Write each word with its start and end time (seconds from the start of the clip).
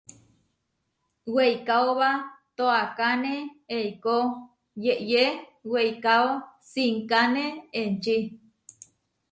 Weikáoba 1.35 2.09
toakáne 2.57 3.33
eikó 3.77 4.17
yeʼyé 4.83 5.23
weikáo 5.71 6.27
sinkáne 6.71 7.43
enči. 7.81 8.17